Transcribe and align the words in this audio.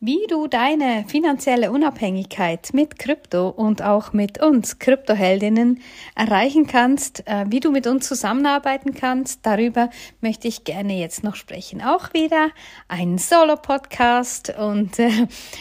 wie 0.00 0.26
du 0.28 0.46
deine 0.46 1.04
finanzielle 1.08 1.72
Unabhängigkeit 1.72 2.68
mit 2.72 3.00
Krypto 3.00 3.48
und 3.48 3.82
auch 3.82 4.12
mit 4.12 4.40
uns 4.40 4.78
Kryptoheldinnen 4.78 5.80
erreichen 6.14 6.68
kannst, 6.68 7.26
äh, 7.26 7.46
wie 7.48 7.58
du 7.58 7.72
mit 7.72 7.88
uns 7.88 8.06
zusammenarbeiten 8.06 8.94
kannst, 8.94 9.44
darüber 9.44 9.90
möchte 10.20 10.46
ich 10.46 10.62
gerne 10.62 10.96
jetzt 10.96 11.24
noch 11.24 11.34
sprechen. 11.34 11.82
Auch 11.82 12.14
wieder 12.14 12.50
ein 12.86 13.18
Solo-Podcast 13.18 14.56
und 14.56 15.00
äh, 15.00 15.10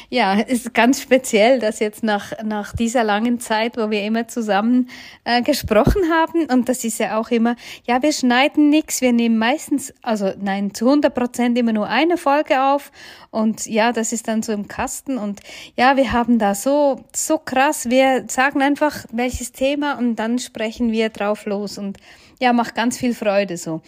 ja, 0.09 0.33
ist 0.33 0.71
ganz 0.75 1.01
speziell, 1.01 1.57
dass 1.57 1.79
jetzt 1.79 2.03
nach, 2.03 2.31
nach 2.43 2.75
dieser 2.75 3.03
langen 3.03 3.39
Zeit, 3.39 3.75
wo 3.75 3.89
wir 3.89 4.03
immer 4.03 4.27
zusammen 4.27 4.87
äh, 5.23 5.41
gesprochen 5.41 6.11
haben 6.11 6.45
und 6.45 6.69
das 6.69 6.83
ist 6.83 6.99
ja 6.99 7.19
auch 7.19 7.31
immer, 7.31 7.55
ja, 7.87 8.03
wir 8.03 8.11
schneiden 8.11 8.69
nichts, 8.69 9.01
wir 9.01 9.13
nehmen 9.13 9.39
meistens, 9.39 9.95
also 10.03 10.31
nein, 10.39 10.75
zu 10.75 10.85
100 10.85 11.15
Prozent 11.15 11.57
immer 11.57 11.73
nur 11.73 11.87
eine 11.87 12.17
Folge 12.17 12.61
auf 12.61 12.91
und 13.31 13.65
ja, 13.65 13.91
das 13.91 14.13
ist 14.13 14.26
dann 14.27 14.43
so 14.43 14.51
im 14.53 14.67
Kasten 14.67 15.17
und 15.17 15.41
ja, 15.75 15.97
wir 15.97 16.11
haben 16.11 16.39
da 16.39 16.55
so, 16.55 17.03
so 17.13 17.37
krass, 17.37 17.89
wir 17.89 18.25
sagen 18.27 18.61
einfach 18.61 19.05
welches 19.11 19.51
Thema 19.51 19.97
und 19.97 20.15
dann 20.15 20.39
sprechen 20.39 20.91
wir 20.91 21.09
drauf 21.09 21.45
los 21.45 21.77
und 21.77 21.97
ja, 22.39 22.53
macht 22.53 22.75
ganz 22.75 22.97
viel 22.97 23.13
Freude 23.13 23.57
so. 23.57 23.81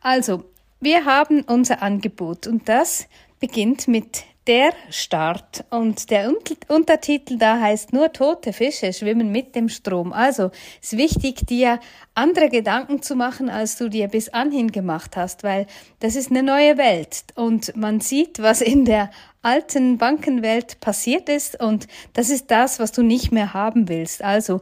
Also, 0.00 0.44
wir 0.80 1.04
haben 1.04 1.42
unser 1.42 1.82
Angebot 1.82 2.46
und 2.46 2.68
das 2.68 3.08
beginnt 3.40 3.88
mit 3.88 4.24
der 4.46 4.72
Start. 4.90 5.64
Und 5.70 6.10
der 6.10 6.32
Untertitel 6.68 7.36
da 7.36 7.60
heißt 7.60 7.92
nur 7.92 8.12
tote 8.12 8.52
Fische 8.52 8.92
schwimmen 8.92 9.32
mit 9.32 9.54
dem 9.54 9.68
Strom. 9.68 10.12
Also 10.12 10.50
ist 10.80 10.96
wichtig, 10.96 11.46
dir 11.46 11.80
andere 12.14 12.48
Gedanken 12.48 13.02
zu 13.02 13.16
machen, 13.16 13.50
als 13.50 13.76
du 13.76 13.88
dir 13.88 14.08
bis 14.08 14.28
anhin 14.28 14.70
gemacht 14.70 15.16
hast, 15.16 15.42
weil 15.42 15.66
das 16.00 16.16
ist 16.16 16.30
eine 16.30 16.42
neue 16.42 16.78
Welt. 16.78 17.24
Und 17.34 17.76
man 17.76 18.00
sieht, 18.00 18.40
was 18.40 18.60
in 18.60 18.84
der 18.84 19.10
alten 19.42 19.98
Bankenwelt 19.98 20.80
passiert 20.80 21.28
ist. 21.28 21.60
Und 21.60 21.88
das 22.12 22.30
ist 22.30 22.50
das, 22.50 22.78
was 22.78 22.92
du 22.92 23.02
nicht 23.02 23.32
mehr 23.32 23.52
haben 23.52 23.88
willst. 23.88 24.22
Also 24.22 24.60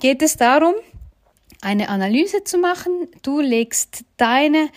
geht 0.00 0.22
es 0.22 0.36
darum, 0.36 0.74
eine 1.62 1.88
Analyse 1.88 2.44
zu 2.44 2.58
machen. 2.58 3.08
Du 3.22 3.40
legst 3.40 4.04
deine, 4.18 4.68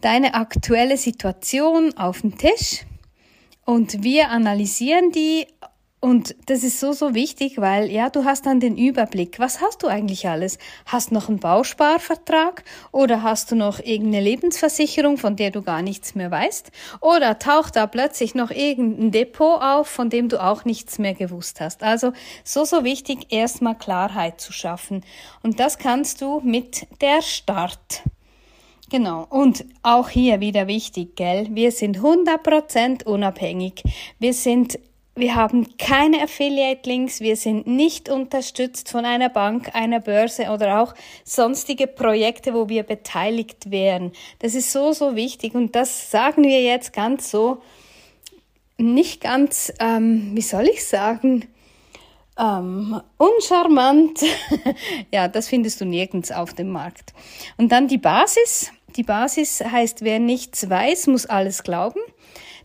deine 0.00 0.34
aktuelle 0.34 0.96
Situation 0.96 1.96
auf 1.96 2.22
den 2.22 2.36
Tisch 2.36 2.84
und 3.64 4.02
wir 4.02 4.30
analysieren 4.30 5.10
die 5.10 5.46
und 6.04 6.34
das 6.46 6.64
ist 6.64 6.80
so, 6.80 6.90
so 6.92 7.14
wichtig, 7.14 7.58
weil 7.58 7.88
ja, 7.88 8.10
du 8.10 8.24
hast 8.24 8.44
dann 8.44 8.58
den 8.58 8.76
Überblick. 8.76 9.38
Was 9.38 9.60
hast 9.60 9.84
du 9.84 9.86
eigentlich 9.86 10.26
alles? 10.26 10.58
Hast 10.84 11.12
noch 11.12 11.28
einen 11.28 11.38
Bausparvertrag 11.38 12.64
oder 12.90 13.22
hast 13.22 13.52
du 13.52 13.54
noch 13.54 13.78
irgendeine 13.78 14.24
Lebensversicherung, 14.24 15.16
von 15.16 15.36
der 15.36 15.52
du 15.52 15.62
gar 15.62 15.80
nichts 15.80 16.16
mehr 16.16 16.28
weißt? 16.28 16.72
Oder 17.00 17.38
taucht 17.38 17.76
da 17.76 17.86
plötzlich 17.86 18.34
noch 18.34 18.50
irgendein 18.50 19.12
Depot 19.12 19.62
auf, 19.62 19.86
von 19.86 20.10
dem 20.10 20.28
du 20.28 20.42
auch 20.42 20.64
nichts 20.64 20.98
mehr 20.98 21.14
gewusst 21.14 21.60
hast? 21.60 21.84
Also 21.84 22.12
so, 22.42 22.64
so 22.64 22.82
wichtig, 22.82 23.26
erstmal 23.32 23.78
Klarheit 23.78 24.40
zu 24.40 24.52
schaffen. 24.52 25.04
Und 25.44 25.60
das 25.60 25.78
kannst 25.78 26.20
du 26.20 26.40
mit 26.40 26.84
der 27.00 27.22
Start. 27.22 28.02
Genau. 28.92 29.26
Und 29.30 29.64
auch 29.82 30.10
hier 30.10 30.40
wieder 30.40 30.66
wichtig, 30.66 31.16
gell? 31.16 31.46
Wir 31.50 31.72
sind 31.72 32.00
100% 32.00 33.04
unabhängig. 33.04 33.82
Wir 34.18 34.34
sind 34.34 34.78
wir 35.14 35.34
haben 35.34 35.76
keine 35.76 36.22
Affiliate-Links, 36.22 37.20
wir 37.20 37.36
sind 37.36 37.66
nicht 37.66 38.08
unterstützt 38.08 38.90
von 38.90 39.04
einer 39.04 39.28
Bank, 39.28 39.74
einer 39.74 40.00
Börse 40.00 40.48
oder 40.50 40.80
auch 40.80 40.94
sonstige 41.22 41.86
Projekte, 41.86 42.54
wo 42.54 42.70
wir 42.70 42.82
beteiligt 42.82 43.70
wären. 43.70 44.12
Das 44.38 44.54
ist 44.54 44.72
so, 44.72 44.92
so 44.92 45.16
wichtig 45.16 45.54
und 45.54 45.74
das 45.74 46.10
sagen 46.10 46.44
wir 46.44 46.62
jetzt 46.62 46.94
ganz 46.94 47.30
so, 47.30 47.62
nicht 48.78 49.20
ganz, 49.20 49.72
ähm, 49.80 50.32
wie 50.34 50.40
soll 50.40 50.64
ich 50.64 50.86
sagen, 50.86 51.46
ähm, 52.38 53.00
uncharmant. 53.18 54.20
ja, 55.12 55.28
das 55.28 55.48
findest 55.48 55.80
du 55.80 55.84
nirgends 55.84 56.32
auf 56.32 56.54
dem 56.54 56.70
Markt. 56.70 57.12
Und 57.56 57.70
dann 57.72 57.88
die 57.88 57.98
Basis. 57.98 58.72
Die 58.96 59.02
Basis 59.02 59.62
heißt, 59.64 60.02
wer 60.02 60.18
nichts 60.18 60.68
weiß, 60.68 61.06
muss 61.06 61.26
alles 61.26 61.62
glauben. 61.62 62.00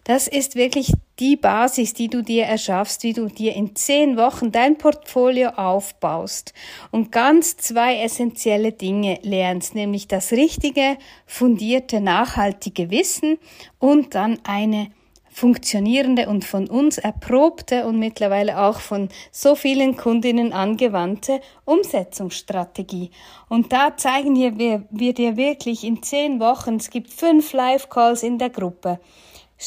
Das 0.04 0.28
ist 0.28 0.56
wirklich 0.56 0.94
die 1.20 1.36
Basis, 1.36 1.94
die 1.94 2.08
du 2.08 2.22
dir 2.22 2.46
erschaffst, 2.46 3.04
wie 3.04 3.12
du 3.12 3.28
dir 3.28 3.54
in 3.56 3.76
zehn 3.76 4.16
Wochen 4.16 4.54
dein 4.54 4.78
Portfolio 4.78 5.50
aufbaust 5.50 6.54
und 6.92 7.12
ganz 7.12 7.58
zwei 7.58 7.98
essentielle 7.98 8.72
Dinge 8.72 9.20
lernst, 9.24 9.76
nämlich 9.76 10.08
das 10.08 10.32
richtige, 10.32 10.98
fundierte, 11.26 12.00
nachhaltige 12.00 12.90
Wissen 12.90 13.38
und 13.80 14.16
dann 14.16 14.40
eine 14.46 14.92
funktionierende 15.38 16.28
und 16.30 16.46
von 16.46 16.68
uns 16.68 16.98
erprobte 16.98 17.86
und 17.86 18.00
mittlerweile 18.00 18.60
auch 18.60 18.80
von 18.80 19.10
so 19.32 19.54
vielen 19.54 19.96
Kundinnen 19.96 20.52
angewandte 20.52 21.42
Umsetzungsstrategie. 21.64 23.12
Und 23.48 23.72
da 23.72 23.96
zeigen 23.96 24.36
wir, 24.36 24.84
wir 24.90 25.14
dir 25.14 25.38
wirklich 25.38 25.84
in 25.84 26.02
zehn 26.02 26.40
Wochen, 26.40 26.78
es 26.78 26.90
gibt 26.90 27.14
fünf 27.14 27.54
Live-Calls 27.54 28.24
in 28.24 28.40
der 28.40 28.50
Gruppe, 28.50 29.00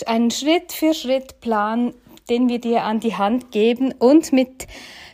einen 0.07 0.33
Schritt-für-Schritt-Plan, 0.33 1.95
den 2.29 2.49
wir 2.49 2.59
dir 2.59 2.83
an 2.83 2.99
die 2.99 3.15
Hand 3.15 3.53
geben 3.53 3.95
und 3.97 4.33
mit 4.33 4.67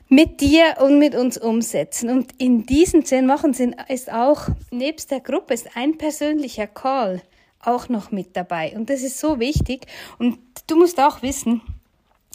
mit 0.09 0.41
dir 0.41 0.77
und 0.81 1.01
mit 1.01 1.17
uns 1.17 1.37
umsetzen. 1.37 2.09
Und 2.09 2.31
in 2.39 2.65
diesen 2.65 3.05
zehn 3.05 3.29
Wochen 3.29 3.53
sind, 3.53 3.77
ist 3.89 4.11
auch 4.11 4.49
nebst 4.71 5.11
der 5.11 5.21
Gruppe 5.21 5.53
ist 5.53 5.77
ein 5.77 5.99
persönlicher 5.99 6.69
Call 6.69 7.21
auch 7.61 7.89
noch 7.89 8.11
mit 8.11 8.37
dabei. 8.37 8.75
Und 8.77 8.91
das 8.91 9.03
ist 9.03 9.19
so 9.19 9.41
wichtig. 9.41 9.87
Und 10.19 10.39
du 10.67 10.77
musst 10.77 11.01
auch 11.01 11.23
wissen, 11.23 11.63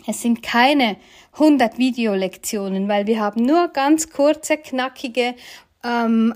es 0.07 0.21
sind 0.21 0.41
keine 0.41 0.97
100 1.33 1.77
Videolektionen, 1.77 2.87
weil 2.87 3.07
wir 3.07 3.19
haben 3.19 3.45
nur 3.45 3.67
ganz 3.69 4.09
kurze, 4.09 4.57
knackige 4.57 5.35
ähm, 5.83 6.33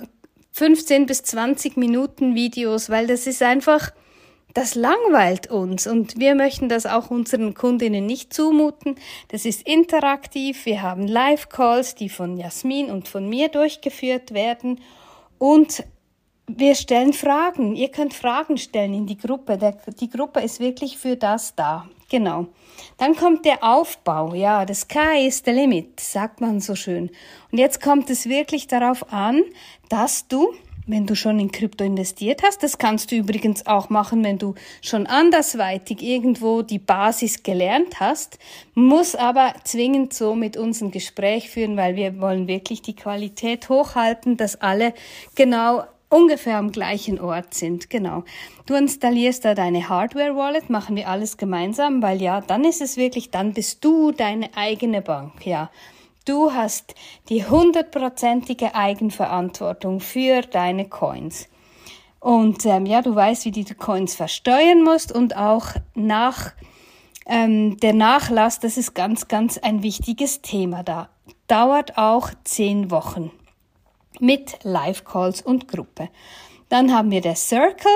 15 0.52 1.06
bis 1.06 1.24
20 1.24 1.76
Minuten 1.78 2.36
Videos, 2.36 2.90
weil 2.90 3.08
das 3.08 3.28
ist 3.28 3.42
einfach, 3.42 3.92
das 4.54 4.74
langweilt 4.76 5.52
uns 5.52 5.86
und 5.86 6.18
wir 6.18 6.34
möchten 6.34 6.70
das 6.70 6.86
auch 6.86 7.12
unseren 7.12 7.54
Kundinnen 7.54 8.06
nicht 8.06 8.34
zumuten. 8.34 8.96
Das 9.28 9.44
ist 9.44 9.68
interaktiv. 9.68 10.66
Wir 10.66 10.82
haben 10.82 11.08
Live-Calls, 11.08 11.96
die 11.96 12.08
von 12.08 12.38
Jasmin 12.38 12.90
und 12.90 13.10
von 13.10 13.28
mir 13.28 13.50
durchgeführt 13.50 14.34
werden 14.34 14.80
und 15.40 15.84
wir 16.48 16.76
stellen 16.76 17.14
Fragen. 17.14 17.76
Ihr 17.76 17.90
könnt 17.90 18.14
Fragen 18.14 18.58
stellen 18.58 18.94
in 18.94 19.08
die 19.08 19.18
Gruppe. 19.18 19.58
Der, 19.58 19.78
die 20.00 20.10
Gruppe 20.10 20.42
ist 20.42 20.60
wirklich 20.60 20.98
für 20.98 21.16
das 21.16 21.56
da. 21.56 21.88
Genau. 22.10 22.48
Dann 22.98 23.16
kommt 23.16 23.46
der 23.46 23.64
Aufbau. 23.64 24.36
Ja, 24.36 24.66
the 24.68 24.74
sky 24.74 25.28
is 25.28 25.42
the 25.44 25.52
limit, 25.52 26.00
sagt 26.00 26.42
man 26.42 26.60
so 26.60 26.76
schön. 26.76 27.10
Und 27.52 27.58
jetzt 27.58 27.82
kommt 27.82 28.10
es 28.10 28.30
wirklich 28.30 28.68
darauf 28.68 29.12
an, 29.12 29.42
dass 29.90 30.28
du, 30.28 30.54
wenn 30.86 31.08
du 31.08 31.16
schon 31.16 31.40
in 31.40 31.52
Krypto 31.52 31.84
investiert 31.84 32.44
hast, 32.44 32.62
das 32.62 32.78
kannst 32.78 33.12
du 33.12 33.16
übrigens 33.16 33.66
auch 33.66 33.90
machen, 33.90 34.24
wenn 34.24 34.38
du 34.38 34.54
schon 34.84 35.08
andersweitig 35.08 36.04
irgendwo 36.04 36.62
die 36.62 36.78
Basis 36.78 37.42
gelernt 37.42 38.00
hast, 38.00 38.38
muss 38.76 39.16
aber 39.16 39.56
zwingend 39.64 40.14
so 40.14 40.36
mit 40.36 40.58
uns 40.58 40.82
ein 40.82 40.92
Gespräch 40.92 41.50
führen, 41.50 41.76
weil 41.76 41.96
wir 41.96 42.22
wollen 42.22 42.48
wirklich 42.48 42.84
die 42.84 42.96
Qualität 42.96 43.68
hochhalten, 43.68 44.38
dass 44.38 44.62
alle 44.62 44.94
genau 45.34 45.86
ungefähr 46.16 46.58
am 46.58 46.72
gleichen 46.72 47.20
Ort 47.20 47.54
sind. 47.54 47.90
Genau. 47.90 48.24
Du 48.66 48.76
installierst 48.76 49.44
da 49.44 49.54
deine 49.54 49.90
Hardware-Wallet, 49.90 50.70
machen 50.70 50.96
wir 50.96 51.10
alles 51.10 51.38
gemeinsam, 51.38 52.02
weil 52.02 52.22
ja, 52.22 52.42
dann 52.42 52.64
ist 52.64 52.82
es 52.82 52.96
wirklich, 52.96 53.32
dann 53.32 53.54
bist 53.54 53.84
du 53.84 54.12
deine 54.12 54.56
eigene 54.56 55.02
Bank, 55.02 55.46
ja. 55.46 55.70
Du 56.24 56.54
hast 56.54 56.96
die 57.30 57.46
hundertprozentige 57.46 58.74
Eigenverantwortung 58.74 60.00
für 60.00 60.42
deine 60.42 60.90
Coins. 60.90 61.48
Und 62.20 62.66
ähm, 62.66 62.88
ja, 62.88 63.04
du 63.04 63.14
weißt, 63.14 63.46
wie 63.46 63.52
du 63.52 63.64
die 63.64 63.76
Coins 63.76 64.16
versteuern 64.16 64.84
musst 64.84 65.12
und 65.12 65.38
auch 65.38 65.68
nach 65.94 66.54
ähm, 67.28 67.78
der 67.78 67.94
Nachlass, 67.94 68.60
das 68.60 68.78
ist 68.78 68.96
ganz, 68.96 69.28
ganz 69.28 69.60
ein 69.60 69.84
wichtiges 69.84 70.42
Thema 70.42 70.82
da. 70.82 71.10
Dauert 71.48 71.98
auch 71.98 72.32
zehn 72.44 72.90
Wochen 72.90 73.32
mit 74.22 74.64
Live-Calls 74.64 75.42
und 75.42 75.68
Gruppe. 75.68 76.10
Dann 76.70 76.94
haben 76.94 77.12
wir 77.12 77.22
der 77.22 77.36
Circle. 77.36 77.92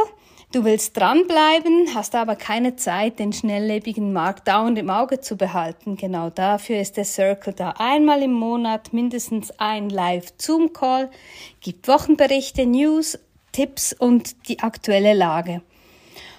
Du 0.51 0.63
willst 0.63 0.97
dranbleiben, 0.97 1.93
hast 1.93 2.15
aber 2.15 2.35
keine 2.35 2.75
Zeit, 2.75 3.19
den 3.19 3.33
schnelllebigen 3.33 4.13
Markt 4.13 4.47
dauernd 4.47 4.79
im 4.79 4.89
Auge 4.89 5.19
zu 5.19 5.35
behalten. 5.35 5.95
Genau 5.95 6.31
dafür 6.31 6.79
ist 6.79 6.97
der 6.97 7.05
Circle 7.05 7.53
da. 7.53 7.75
Einmal 7.77 8.23
im 8.23 8.33
Monat 8.33 8.91
mindestens 8.91 9.51
ein 9.59 9.89
Live-Zoom-Call, 9.89 11.11
gibt 11.61 11.87
Wochenberichte, 11.87 12.65
News, 12.65 13.19
Tipps 13.51 13.93
und 13.93 14.49
die 14.49 14.59
aktuelle 14.59 15.13
Lage. 15.13 15.61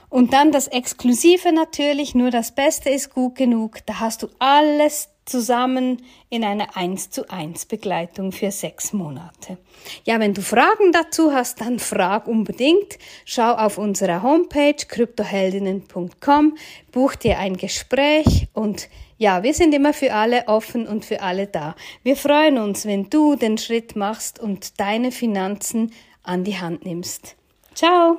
Und 0.09 0.33
dann 0.33 0.51
das 0.51 0.67
Exklusive 0.67 1.53
natürlich, 1.53 2.17
nur 2.17 2.31
das 2.31 2.53
Beste 2.53 2.91
ist 2.91 3.15
gut 3.15 3.37
genug. 3.37 3.79
Da 3.87 4.01
hast 4.01 4.25
du 4.25 4.29
alles 4.41 5.09
zusammen 5.31 6.03
in 6.29 6.45
einer 6.45 6.77
1 6.77 7.11
zu 7.11 7.31
1 7.31 7.67
Begleitung 7.67 8.33
für 8.33 8.51
sechs 8.51 8.93
Monate. 8.93 9.59
Ja, 10.05 10.21
wenn 10.21 10.35
du 10.35 10.43
Fragen 10.43 10.93
dazu 10.93 11.33
hast, 11.33 11.61
dann 11.61 11.79
frag 11.79 12.27
unbedingt. 12.27 12.99
Schau 13.25 13.53
auf 13.53 13.79
unserer 13.79 14.23
Homepage 14.23 14.75
kryptoheldinnen.com, 14.75 16.57
buch 16.93 17.15
dir 17.15 17.39
ein 17.39 17.57
Gespräch 17.57 18.49
und 18.53 18.89
ja, 19.17 19.43
wir 19.43 19.53
sind 19.53 19.75
immer 19.75 19.93
für 19.93 20.15
alle 20.15 20.49
offen 20.49 20.87
und 20.87 21.05
für 21.05 21.21
alle 21.21 21.47
da. 21.47 21.77
Wir 22.03 22.17
freuen 22.17 22.59
uns, 22.59 22.87
wenn 22.87 23.11
du 23.11 23.37
den 23.37 23.59
Schritt 23.59 23.95
machst 23.95 24.41
und 24.41 24.81
deine 24.81 25.13
Finanzen 25.13 25.93
an 26.23 26.45
die 26.45 26.59
Hand 26.59 26.85
nimmst. 26.85 27.37
Ciao! 27.75 28.19